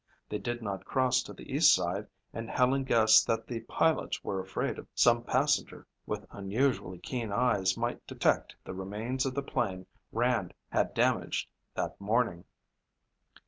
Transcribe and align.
They 0.29 0.39
did 0.39 0.63
not 0.63 0.83
cross 0.83 1.21
to 1.21 1.33
the 1.33 1.53
east 1.53 1.71
side 1.71 2.07
and 2.33 2.49
Helen 2.49 2.85
guessed 2.85 3.27
that 3.27 3.45
the 3.45 3.59
pilots 3.59 4.23
were 4.23 4.39
afraid 4.39 4.79
some 4.95 5.21
passenger 5.23 5.85
with 6.07 6.25
unusually 6.31 6.97
keen 6.97 7.31
eyes 7.31 7.77
might 7.77 8.07
detect 8.07 8.55
the 8.65 8.73
remains 8.73 9.27
of 9.27 9.35
the 9.35 9.43
plane 9.43 9.85
Rand 10.11 10.55
had 10.71 10.95
damaged 10.95 11.51
that 11.75 12.01
morning. 12.01 12.45